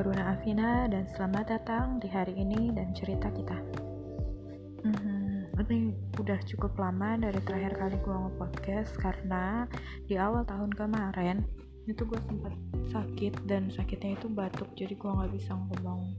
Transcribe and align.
gue 0.00 0.16
Runa 0.16 0.32
Afina 0.32 0.88
dan 0.88 1.04
selamat 1.12 1.60
datang 1.60 2.00
di 2.00 2.08
hari 2.08 2.32
ini 2.32 2.72
dan 2.72 2.88
cerita 2.96 3.28
kita. 3.36 3.52
Hmm, 4.80 5.44
ini 5.60 5.92
udah 6.16 6.40
cukup 6.48 6.72
lama 6.80 7.20
dari 7.20 7.36
terakhir 7.44 7.76
kali 7.76 8.00
gue 8.00 8.16
nge-podcast 8.16 8.96
karena 8.96 9.68
di 10.08 10.16
awal 10.16 10.48
tahun 10.48 10.72
kemarin 10.72 11.44
itu 11.84 12.08
gue 12.08 12.16
sempat 12.24 12.56
sakit 12.88 13.44
dan 13.44 13.68
sakitnya 13.68 14.16
itu 14.16 14.32
batuk 14.32 14.72
jadi 14.72 14.96
gue 14.96 15.10
nggak 15.20 15.36
bisa 15.36 15.52
ngomong. 15.52 16.16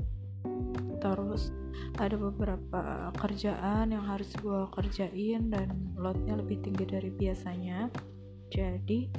Terus 1.01 1.49
ada 1.97 2.13
beberapa 2.21 3.09
kerjaan 3.17 3.97
yang 3.97 4.05
harus 4.05 4.29
gue 4.37 4.61
kerjain 4.77 5.49
dan 5.49 5.73
loadnya 5.97 6.37
lebih 6.37 6.61
tinggi 6.61 6.85
dari 6.85 7.09
biasanya. 7.09 7.89
Jadi 8.53 9.09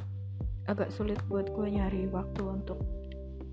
agak 0.70 0.94
sulit 0.94 1.18
buat 1.26 1.50
gue 1.50 1.66
nyari 1.66 2.06
waktu 2.14 2.46
untuk 2.46 3.01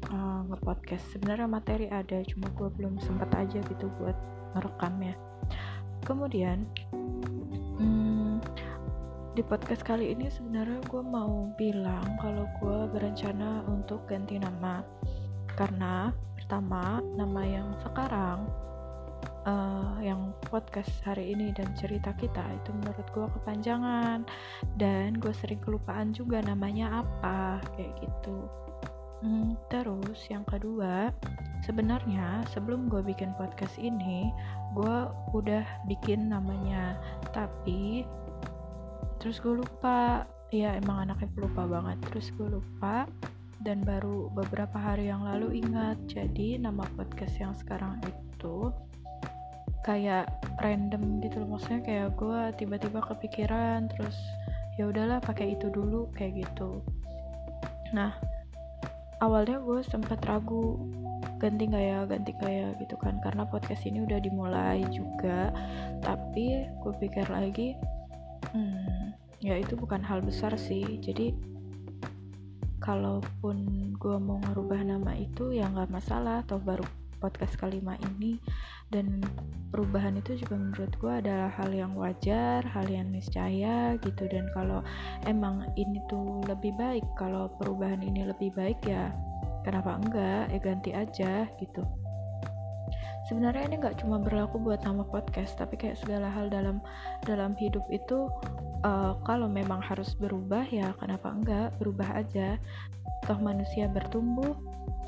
uh, 0.08 0.41
ngepodcast. 0.48 1.12
Sebenarnya 1.12 1.48
materi 1.49 1.91
ada 1.91 2.23
cuma 2.23 2.48
gue 2.55 2.70
belum 2.80 2.98
sempat 3.03 3.30
aja 3.35 3.59
gitu 3.59 3.91
buat 3.99 4.16
ngerekamnya. 4.55 5.16
Kemudian 6.07 6.63
hmm, 7.77 8.40
di 9.35 9.43
podcast 9.43 9.84
kali 9.84 10.16
ini 10.16 10.31
sebenarnya 10.31 10.80
gue 10.88 11.04
mau 11.04 11.52
bilang 11.59 12.17
kalau 12.23 12.48
gue 12.63 12.80
berencana 12.95 13.67
untuk 13.67 14.07
ganti 14.07 14.40
nama. 14.40 14.81
Karena 15.54 16.09
pertama 16.40 17.04
nama 17.20 17.41
yang 17.43 17.76
sekarang 17.84 18.48
uh, 19.43 19.99
yang 19.99 20.31
podcast 20.48 20.91
hari 21.04 21.35
ini 21.35 21.52
dan 21.52 21.68
cerita 21.76 22.16
kita 22.16 22.41
itu 22.63 22.71
menurut 22.73 23.07
gue 23.12 23.27
kepanjangan. 23.40 24.23
Dan 24.79 25.20
gue 25.20 25.35
sering 25.35 25.59
kelupaan 25.59 26.16
juga 26.16 26.40
namanya 26.40 27.04
apa 27.04 27.59
kayak 27.76 27.99
gitu 28.02 28.48
Hmm, 29.20 29.59
terus 29.67 30.23
yang 30.31 30.48
kedua, 30.48 31.12
sebenarnya 31.67 32.48
sebelum 32.55 32.87
gue 32.87 33.03
bikin 33.03 33.35
podcast 33.35 33.75
ini, 33.75 34.31
gue 34.71 34.98
udah 35.35 35.63
bikin 35.91 36.31
namanya, 36.31 36.95
tapi 37.35 38.07
terus 39.20 39.43
gue 39.43 39.59
lupa. 39.59 40.23
Ya 40.49 40.73
emang 40.73 41.05
anaknya 41.05 41.29
pelupa 41.37 41.62
banget. 41.70 42.01
Terus 42.09 42.34
gue 42.34 42.47
lupa 42.57 43.05
dan 43.62 43.85
baru 43.85 44.34
beberapa 44.34 44.81
hari 44.81 45.12
yang 45.12 45.21
lalu 45.21 45.62
ingat. 45.62 45.99
Jadi 46.09 46.57
nama 46.57 46.87
podcast 46.97 47.37
yang 47.37 47.53
sekarang 47.53 48.01
itu 48.01 48.73
kayak 49.85 50.25
random 50.57 51.21
gitu 51.21 51.43
loh. 51.43 51.59
Maksudnya 51.59 51.81
kayak 51.85 52.09
gue 52.17 52.40
tiba-tiba 52.57 52.99
kepikiran 53.03 53.93
terus 53.93 54.17
ya 54.81 54.90
udahlah 54.90 55.21
pakai 55.21 55.53
itu 55.53 55.70
dulu 55.70 56.09
kayak 56.17 56.49
gitu. 56.49 56.81
Nah, 57.93 58.17
awalnya 59.20 59.59
gue 59.63 59.79
sempat 59.85 60.23
ragu 60.27 60.79
ganti 61.39 61.67
nggak 61.67 61.84
ya 61.84 61.99
ganti 62.07 62.31
nggak 62.35 62.53
ya 62.53 62.67
gitu 62.79 62.95
kan. 62.99 63.20
Karena 63.23 63.48
podcast 63.48 63.84
ini 63.87 64.03
udah 64.03 64.19
dimulai 64.19 64.84
juga 64.91 65.51
tapi 66.03 66.67
gue 66.67 66.94
pikir 67.00 67.28
lagi 67.28 67.75
hmm, 68.56 69.16
ya 69.44 69.59
itu 69.59 69.75
bukan 69.79 70.03
hal 70.03 70.19
besar 70.23 70.56
sih. 70.56 71.00
Jadi 71.00 71.35
kalaupun 72.79 73.91
gue 74.00 74.17
mau 74.17 74.40
ngerubah 74.50 74.81
nama 74.81 75.13
itu 75.13 75.51
ya 75.51 75.67
nggak 75.67 75.91
masalah 75.91 76.41
atau 76.47 76.57
baru 76.57 76.88
podcast 77.19 77.56
kelima 77.59 78.00
ini 78.16 78.39
dan 78.89 79.22
perubahan 79.69 80.17
itu 80.17 80.39
juga 80.39 80.57
menurut 80.57 80.94
gue 80.97 81.13
adalah 81.22 81.51
hal 81.53 81.69
yang 81.69 81.94
wajar, 81.94 82.66
hal 82.66 82.88
yang 82.89 83.13
niscaya 83.13 84.00
gitu 84.01 84.25
dan 84.31 84.50
kalau 84.57 84.81
emang 85.29 85.67
ini 85.78 86.01
tuh 86.09 86.41
lebih 86.50 86.73
baik, 86.79 87.06
kalau 87.19 87.53
perubahan 87.62 88.01
ini 88.01 88.25
lebih 88.25 88.50
baik 88.57 88.81
ya 88.88 89.13
kenapa 89.62 90.00
enggak 90.00 90.44
ya 90.50 90.59
ganti 90.59 90.91
aja 90.95 91.45
gitu. 91.59 91.84
Sebenarnya 93.29 93.69
ini 93.69 93.75
nggak 93.78 94.02
cuma 94.02 94.18
berlaku 94.18 94.58
buat 94.58 94.81
nama 94.81 95.06
podcast, 95.06 95.53
tapi 95.53 95.78
kayak 95.78 96.02
segala 96.02 96.34
hal 96.34 96.50
dalam 96.50 96.81
dalam 97.29 97.53
hidup 97.62 97.85
itu 97.94 98.25
uh, 98.81 99.13
kalau 99.22 99.46
memang 99.46 99.85
harus 99.85 100.18
berubah 100.18 100.66
ya 100.74 100.97
kenapa 100.97 101.29
enggak 101.29 101.69
berubah 101.78 102.09
aja. 102.25 102.58
Toh 103.29 103.38
manusia 103.38 103.85
bertumbuh, 103.85 104.58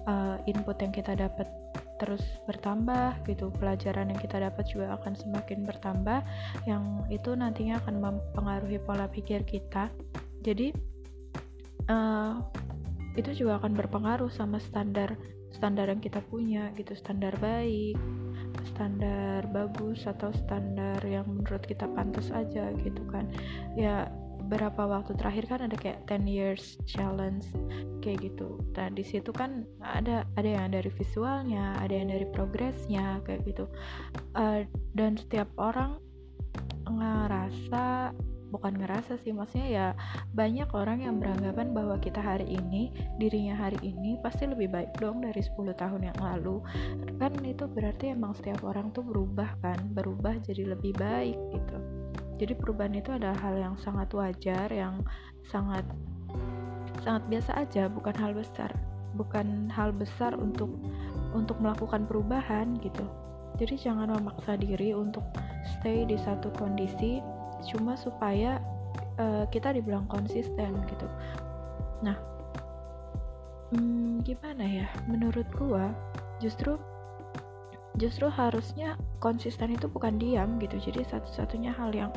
uh, 0.05 0.37
input 0.45 0.77
yang 0.77 0.93
kita 0.93 1.17
dapat 1.17 1.49
terus 2.01 2.25
bertambah 2.49 3.21
gitu. 3.29 3.53
Pelajaran 3.53 4.09
yang 4.09 4.17
kita 4.17 4.41
dapat 4.41 4.65
juga 4.65 4.97
akan 4.97 5.13
semakin 5.13 5.61
bertambah 5.61 6.25
yang 6.65 7.05
itu 7.13 7.37
nantinya 7.37 7.77
akan 7.85 8.01
mempengaruhi 8.01 8.81
pola 8.81 9.05
pikir 9.05 9.45
kita. 9.45 9.93
Jadi 10.41 10.73
uh, 11.85 12.41
itu 13.13 13.45
juga 13.45 13.61
akan 13.61 13.77
berpengaruh 13.77 14.33
sama 14.33 14.57
standar 14.57 15.13
standar 15.53 15.93
yang 15.93 16.01
kita 16.01 16.17
punya 16.25 16.73
gitu. 16.73 16.97
Standar 16.97 17.37
baik 17.37 17.95
standar 18.61 19.45
bagus 19.51 20.05
atau 20.09 20.33
standar 20.33 20.97
yang 21.05 21.25
menurut 21.29 21.61
kita 21.65 21.85
pantas 21.91 22.33
aja 22.33 22.73
gitu 22.81 23.03
kan. 23.09 23.29
Ya 23.77 24.09
beberapa 24.51 24.83
waktu 24.83 25.15
terakhir 25.15 25.47
kan 25.47 25.63
ada 25.63 25.79
kayak 25.79 26.03
10 26.11 26.27
years 26.27 26.75
challenge 26.83 27.47
kayak 28.03 28.19
gitu. 28.27 28.59
Nah, 28.75 28.91
di 28.91 28.99
situ 28.99 29.31
kan 29.31 29.63
ada 29.79 30.27
ada 30.35 30.49
yang 30.59 30.75
dari 30.75 30.91
visualnya, 30.91 31.79
ada 31.79 31.95
yang 31.95 32.11
dari 32.11 32.27
progresnya 32.27 33.23
kayak 33.23 33.47
gitu. 33.47 33.71
Uh, 34.35 34.67
dan 34.91 35.15
setiap 35.15 35.47
orang 35.55 36.03
ngerasa 36.83 38.11
bukan 38.51 38.75
ngerasa 38.75 39.15
sih 39.23 39.31
maksudnya 39.31 39.69
ya 39.71 39.87
banyak 40.35 40.67
orang 40.75 41.07
yang 41.07 41.15
beranggapan 41.17 41.71
bahwa 41.71 41.95
kita 41.97 42.19
hari 42.19 42.45
ini 42.51 42.91
dirinya 43.15 43.55
hari 43.55 43.79
ini 43.81 44.19
pasti 44.19 44.45
lebih 44.45 44.67
baik 44.67 44.91
dong 44.99 45.23
dari 45.23 45.39
10 45.39 45.71
tahun 45.73 46.11
yang 46.11 46.19
lalu. 46.19 46.59
Kan 47.17 47.39
itu 47.47 47.65
berarti 47.65 48.11
emang 48.11 48.35
setiap 48.35 48.61
orang 48.67 48.91
tuh 48.91 49.07
berubah 49.07 49.55
kan 49.63 49.79
berubah 49.95 50.37
jadi 50.43 50.75
lebih 50.75 50.91
baik 50.99 51.39
gitu. 51.55 51.77
Jadi 52.37 52.53
perubahan 52.59 52.93
itu 52.99 53.15
adalah 53.15 53.37
hal 53.39 53.55
yang 53.55 53.75
sangat 53.79 54.11
wajar 54.11 54.67
yang 54.67 54.99
sangat 55.47 55.87
sangat 57.01 57.23
biasa 57.31 57.51
aja 57.57 57.89
bukan 57.89 58.13
hal 58.13 58.35
besar 58.35 58.69
bukan 59.15 59.67
hal 59.71 59.91
besar 59.91 60.35
untuk 60.39 60.71
untuk 61.31 61.59
melakukan 61.59 62.07
perubahan 62.07 62.75
gitu. 62.79 63.03
Jadi 63.59 63.75
jangan 63.77 64.15
memaksa 64.15 64.55
diri 64.55 64.95
untuk 64.95 65.23
stay 65.77 66.07
di 66.07 66.15
satu 66.15 66.49
kondisi 66.55 67.19
cuma 67.65 67.93
supaya 67.97 68.59
uh, 69.21 69.45
kita 69.49 69.73
dibilang 69.75 70.05
konsisten 70.09 70.71
gitu. 70.87 71.07
Nah 72.01 72.17
hmm, 73.73 74.25
gimana 74.25 74.65
ya? 74.65 74.87
Menurut 75.05 75.47
gua 75.53 75.93
justru 76.41 76.77
justru 77.99 78.31
harusnya 78.31 78.95
konsisten 79.19 79.75
itu 79.75 79.91
bukan 79.91 80.15
diam 80.15 80.55
gitu. 80.63 80.79
Jadi 80.79 81.03
satu-satunya 81.11 81.75
hal 81.75 81.91
yang 81.91 82.11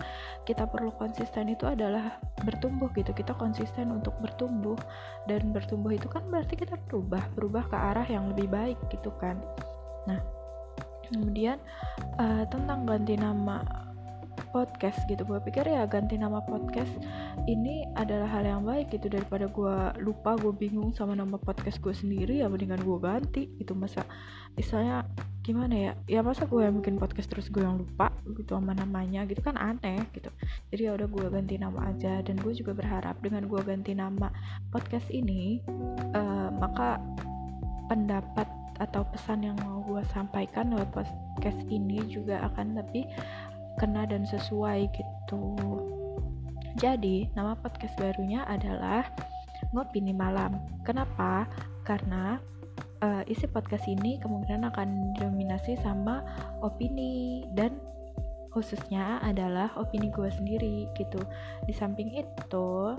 kita 0.47 0.71
perlu 0.71 0.95
konsisten 0.95 1.51
itu 1.51 1.67
adalah 1.67 2.23
bertumbuh 2.47 2.89
gitu. 2.95 3.11
Kita 3.11 3.35
konsisten 3.35 3.91
untuk 3.91 4.15
bertumbuh 4.23 4.79
dan 5.27 5.51
bertumbuh 5.51 5.91
itu 5.91 6.07
kan 6.07 6.23
berarti 6.31 6.55
kita 6.55 6.79
berubah 6.87 7.27
berubah 7.35 7.67
ke 7.67 7.77
arah 7.77 8.07
yang 8.07 8.31
lebih 8.31 8.47
baik 8.51 8.79
gitu 8.95 9.11
kan. 9.19 9.43
Nah 10.07 10.23
kemudian 11.11 11.61
uh, 12.17 12.47
tentang 12.49 12.89
ganti 12.89 13.19
nama 13.19 13.84
podcast 14.55 15.03
gitu. 15.11 15.27
Gue 15.27 15.43
pikir 15.43 15.67
ya 15.67 15.83
ganti 15.91 16.15
nama 16.15 16.39
podcast 16.47 16.95
ini 17.51 17.83
adalah 17.99 18.31
hal 18.31 18.47
yang 18.47 18.63
baik 18.63 18.95
gitu. 18.95 19.11
Daripada 19.11 19.51
gue 19.51 19.77
lupa 19.99 20.39
gue 20.39 20.55
bingung 20.55 20.95
sama 20.95 21.19
nama 21.19 21.35
podcast 21.35 21.83
gue 21.83 21.91
sendiri 21.91 22.39
ya 22.39 22.47
mendingan 22.47 22.79
gue 22.87 22.99
ganti 23.03 23.51
gitu. 23.59 23.75
Masa 23.75 24.07
misalnya 24.55 25.03
gimana 25.43 25.75
ya? 25.75 25.93
Ya 26.07 26.21
masa 26.23 26.47
gue 26.47 26.63
yang 26.63 26.79
bikin 26.79 27.03
podcast 27.03 27.27
terus 27.27 27.51
gue 27.51 27.67
yang 27.67 27.83
lupa 27.83 28.15
gitu 28.31 28.55
sama 28.55 28.79
namanya 28.79 29.27
gitu 29.27 29.43
kan 29.43 29.59
aneh 29.59 30.07
gitu. 30.15 30.31
Jadi 30.71 30.83
ya 30.87 30.95
udah 30.95 31.11
gue 31.11 31.27
ganti 31.35 31.59
nama 31.59 31.91
aja. 31.91 32.23
Dan 32.23 32.39
gue 32.39 32.55
juga 32.55 32.79
berharap 32.79 33.19
dengan 33.19 33.51
gue 33.51 33.59
ganti 33.67 33.91
nama 33.99 34.31
podcast 34.71 35.11
ini 35.11 35.59
uh, 36.15 36.55
maka 36.55 37.03
pendapat 37.91 38.47
atau 38.83 39.07
pesan 39.07 39.47
yang 39.47 39.57
mau 39.63 39.87
gue 39.87 40.03
sampaikan 40.11 40.75
lewat 40.75 40.91
podcast 40.91 41.61
ini 41.71 42.03
juga 42.11 42.43
akan 42.51 42.83
lebih 42.83 43.07
kena 43.79 44.07
dan 44.07 44.25
sesuai 44.27 44.91
gitu. 44.95 45.43
Jadi 46.79 47.31
nama 47.39 47.55
podcast 47.55 47.95
barunya 47.99 48.43
adalah 48.47 49.07
ngopini 49.71 50.11
malam. 50.11 50.59
Kenapa? 50.83 51.47
Karena 51.87 52.39
uh, 53.03 53.23
isi 53.31 53.47
podcast 53.47 53.87
ini 53.87 54.19
kemungkinan 54.19 54.75
akan 54.75 55.15
didominasi 55.15 55.79
sama 55.81 56.23
opini 56.63 57.47
dan 57.55 57.79
khususnya 58.55 59.19
adalah 59.23 59.75
opini 59.75 60.11
gue 60.15 60.31
sendiri 60.31 60.87
gitu. 60.95 61.19
Di 61.67 61.75
samping 61.75 62.15
itu 62.15 62.95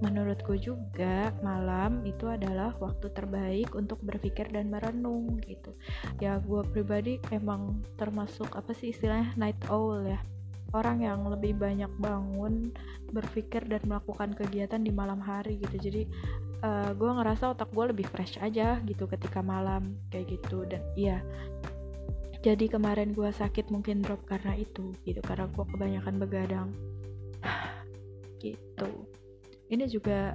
menurutku 0.00 0.56
juga 0.56 1.30
malam 1.44 2.00
itu 2.08 2.26
adalah 2.26 2.72
waktu 2.80 3.12
terbaik 3.12 3.76
untuk 3.76 4.00
berpikir 4.00 4.48
dan 4.48 4.72
merenung 4.72 5.38
gitu. 5.44 5.76
Ya 6.18 6.40
gue 6.40 6.64
pribadi 6.72 7.20
emang 7.28 7.84
termasuk 8.00 8.48
apa 8.56 8.72
sih 8.72 8.92
istilahnya 8.92 9.36
night 9.36 9.60
owl 9.68 10.04
ya. 10.04 10.20
Orang 10.72 11.02
yang 11.04 11.26
lebih 11.28 11.58
banyak 11.58 11.90
bangun 12.00 12.72
berpikir 13.10 13.66
dan 13.66 13.82
melakukan 13.84 14.32
kegiatan 14.32 14.80
di 14.80 14.92
malam 14.94 15.20
hari 15.20 15.60
gitu. 15.60 15.76
Jadi 15.76 16.02
uh, 16.64 16.96
gue 16.96 17.10
ngerasa 17.10 17.52
otak 17.52 17.68
gue 17.74 17.84
lebih 17.92 18.06
fresh 18.08 18.40
aja 18.40 18.80
gitu 18.88 19.04
ketika 19.04 19.44
malam 19.44 20.00
kayak 20.08 20.40
gitu. 20.40 20.64
Dan 20.64 20.80
iya. 20.96 21.20
Jadi 22.40 22.72
kemarin 22.72 23.12
gue 23.12 23.28
sakit 23.28 23.68
mungkin 23.68 24.00
drop 24.00 24.24
karena 24.24 24.56
itu 24.56 24.96
gitu 25.04 25.20
karena 25.20 25.44
gue 25.52 25.64
kebanyakan 25.68 26.14
begadang. 26.16 26.68
Gitu 28.40 29.19
ini 29.70 29.86
juga 29.86 30.34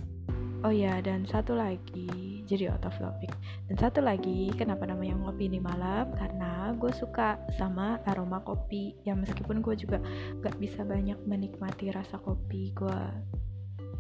oh 0.65 0.73
ya 0.73 0.97
dan 1.03 1.27
satu 1.27 1.53
lagi 1.53 2.41
jadi 2.45 2.71
out 2.71 2.85
of 2.87 2.95
topic. 2.97 3.33
Dan 3.67 3.75
satu 3.77 3.99
lagi 4.01 4.53
kenapa 4.53 4.85
namanya 4.85 5.17
ngopi 5.17 5.49
di 5.49 5.59
malam? 5.59 6.13
Karena 6.13 6.71
gue 6.77 6.93
suka 6.93 7.41
sama 7.57 7.99
aroma 8.05 8.41
kopi. 8.45 8.95
Ya 9.03 9.17
meskipun 9.17 9.59
gue 9.65 9.75
juga 9.75 9.97
gak 10.41 10.55
bisa 10.61 10.85
banyak 10.85 11.17
menikmati 11.25 11.89
rasa 11.89 12.21
kopi 12.21 12.71
gue 12.73 12.99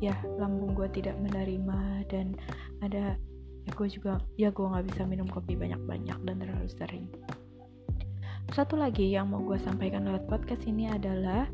ya 0.03 0.15
lambung 0.35 0.75
gue 0.75 0.91
tidak 0.91 1.15
menerima 1.23 2.03
dan 2.11 2.35
ada 2.83 3.15
ya 3.65 3.71
gue 3.71 3.87
juga 3.87 4.19
ya 4.35 4.51
gue 4.51 4.65
nggak 4.67 4.91
bisa 4.91 5.07
minum 5.07 5.25
kopi 5.25 5.55
banyak-banyak 5.55 6.17
dan 6.21 6.35
terlalu 6.37 6.69
sering. 6.69 7.07
Satu 8.53 8.77
lagi 8.77 9.09
yang 9.09 9.33
mau 9.33 9.41
gue 9.41 9.57
sampaikan 9.57 10.05
lewat 10.05 10.29
podcast 10.29 10.69
ini 10.69 10.85
adalah 10.85 11.49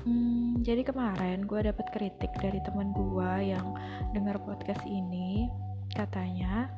hmm, 0.00 0.64
jadi 0.64 0.82
kemarin 0.86 1.44
gue 1.44 1.60
dapet 1.68 1.86
kritik 1.92 2.32
dari 2.40 2.58
teman 2.64 2.90
gue 2.96 3.32
yang 3.52 3.76
dengar 4.16 4.40
podcast 4.40 4.82
ini. 4.88 5.48
Katanya 5.92 6.72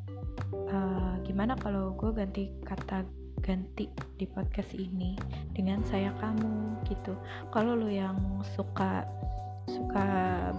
uh, 0.71 1.15
gimana 1.23 1.55
kalau 1.55 1.95
gue 1.95 2.11
ganti 2.11 2.51
kata 2.67 3.07
ganti 3.45 3.93
di 4.17 4.27
podcast 4.27 4.73
ini 4.75 5.15
dengan 5.53 5.85
saya 5.87 6.11
kamu 6.19 6.81
gitu. 6.91 7.15
Kalau 7.53 7.79
lo 7.79 7.87
yang 7.87 8.43
suka 8.57 9.05
suka 9.69 10.07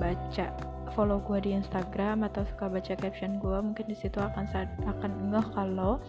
baca 0.01 0.47
follow 0.93 1.21
gue 1.21 1.41
di 1.43 1.51
Instagram 1.53 2.25
atau 2.25 2.47
suka 2.47 2.71
baca 2.71 2.93
caption 2.95 3.37
gue 3.37 3.57
mungkin 3.61 3.85
di 3.85 3.97
situ 3.97 4.17
akan 4.17 4.45
akan 4.85 5.11
ngeh 5.33 5.47
kalau 5.53 6.01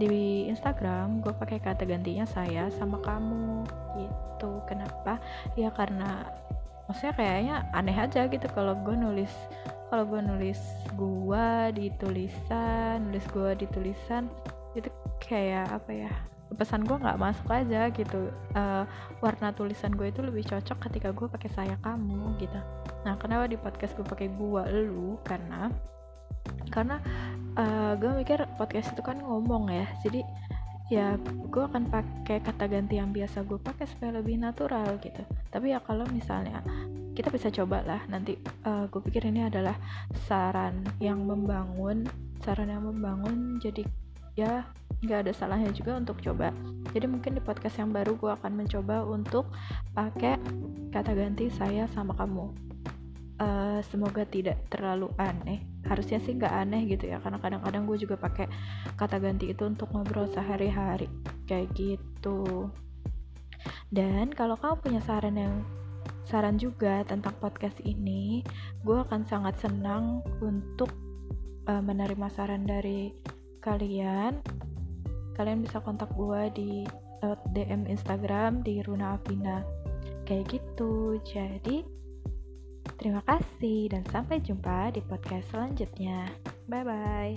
di 0.00 0.48
Instagram 0.48 1.20
gue 1.20 1.32
pakai 1.36 1.58
kata 1.60 1.84
gantinya 1.84 2.24
saya 2.24 2.68
sama 2.74 3.00
kamu. 3.00 3.66
Gitu. 3.98 4.50
Kenapa? 4.66 5.20
Ya 5.58 5.68
karena 5.72 6.26
maksudnya 6.86 7.14
kayaknya 7.14 7.56
aneh 7.72 7.96
aja 7.96 8.26
gitu 8.26 8.46
kalau 8.52 8.74
gue 8.82 8.92
nulis 8.92 9.32
kalau 9.88 10.08
gue 10.08 10.20
nulis 10.24 10.60
gue 10.96 11.46
di 11.76 11.86
tulisan 12.00 13.00
nulis 13.06 13.24
gue 13.30 13.50
di 13.54 13.66
tulisan 13.70 14.26
itu 14.74 14.88
kayak 15.22 15.68
apa 15.68 15.90
ya 15.92 16.12
pesan 16.52 16.84
gue 16.84 16.96
nggak 17.00 17.16
masuk 17.16 17.48
aja 17.48 17.88
gitu. 17.88 18.28
Uh, 18.52 18.84
warna 19.24 19.56
tulisan 19.56 19.92
gue 19.96 20.12
itu 20.12 20.20
lebih 20.20 20.44
cocok 20.44 20.84
ketika 20.88 21.08
gue 21.12 21.26
pakai 21.28 21.50
saya 21.52 21.76
kamu 21.80 22.36
gitu. 22.40 22.60
Nah 23.08 23.16
kenapa 23.16 23.48
di 23.48 23.56
podcast 23.56 23.96
gue 23.96 24.04
pakai 24.04 24.28
gue 24.28 24.62
lu 24.84 25.16
karena 25.24 25.72
karena 26.72 26.98
uh, 27.56 27.92
gue 28.00 28.10
mikir 28.16 28.40
podcast 28.56 28.96
itu 28.96 29.02
kan 29.04 29.20
ngomong 29.20 29.68
ya 29.68 29.86
jadi 30.00 30.24
ya 30.92 31.16
gue 31.24 31.62
akan 31.64 31.88
pakai 31.88 32.44
kata 32.44 32.68
ganti 32.68 33.00
yang 33.00 33.16
biasa 33.16 33.48
gue 33.48 33.56
pakai 33.56 33.88
supaya 33.88 34.20
lebih 34.20 34.36
natural 34.36 35.00
gitu. 35.00 35.24
Tapi 35.48 35.72
ya 35.72 35.80
kalau 35.80 36.04
misalnya 36.12 36.60
kita 37.16 37.32
bisa 37.32 37.48
coba 37.48 37.80
lah 37.80 38.00
nanti 38.12 38.36
uh, 38.68 38.84
gue 38.92 39.00
pikir 39.00 39.24
ini 39.24 39.48
adalah 39.48 39.72
saran 40.28 40.84
yang 41.00 41.24
membangun 41.24 42.04
saran 42.44 42.68
yang 42.68 42.84
membangun 42.84 43.56
jadi 43.56 43.88
ya 44.36 44.68
nggak 45.00 45.28
ada 45.28 45.32
salahnya 45.32 45.72
juga 45.72 45.96
untuk 45.96 46.20
coba. 46.20 46.52
Jadi 46.92 47.08
mungkin 47.08 47.40
di 47.40 47.42
podcast 47.42 47.80
yang 47.80 47.88
baru 47.88 48.12
gue 48.20 48.28
akan 48.28 48.52
mencoba 48.52 49.08
untuk 49.08 49.48
pakai 49.96 50.36
kata 50.92 51.16
ganti 51.16 51.48
saya 51.48 51.88
sama 51.88 52.12
kamu 52.12 52.52
uh, 53.42 53.78
semoga 53.82 54.22
tidak 54.22 54.62
terlalu 54.70 55.10
aneh. 55.18 55.66
Harusnya 55.82 56.22
sih 56.22 56.38
nggak 56.38 56.54
aneh 56.54 56.86
gitu 56.86 57.10
ya 57.10 57.18
karena 57.18 57.42
kadang-kadang 57.42 57.84
gue 57.90 57.98
juga 57.98 58.14
pakai 58.14 58.46
kata 58.94 59.18
ganti 59.18 59.50
itu 59.50 59.66
untuk 59.66 59.90
ngobrol 59.90 60.30
sehari-hari 60.30 61.10
kayak 61.50 61.74
gitu. 61.74 62.70
Dan 63.90 64.30
kalau 64.32 64.54
kamu 64.54 64.78
punya 64.78 65.00
saran 65.02 65.36
yang 65.36 65.54
saran 66.26 66.56
juga 66.56 67.02
tentang 67.04 67.34
podcast 67.42 67.76
ini 67.82 68.46
gue 68.86 68.96
akan 68.96 69.26
sangat 69.26 69.58
senang 69.58 70.22
untuk 70.40 70.88
uh, 71.66 71.82
menerima 71.82 72.30
saran 72.30 72.62
dari 72.62 73.10
kalian. 73.60 74.38
Kalian 75.32 75.64
bisa 75.64 75.80
kontak 75.80 76.12
gue 76.14 76.42
di 76.54 76.72
uh, 77.24 77.36
DM 77.56 77.90
Instagram 77.90 78.62
di 78.62 78.80
Runa 78.84 79.18
Afina. 79.18 79.66
Kayak 80.22 80.60
gitu. 80.60 81.18
Jadi 81.26 82.01
Terima 83.02 83.18
kasih 83.26 83.90
dan 83.90 84.06
sampai 84.14 84.38
jumpa 84.38 84.94
di 84.94 85.02
podcast 85.02 85.50
selanjutnya. 85.50 86.30
Bye 86.70 86.86
bye. 86.86 87.34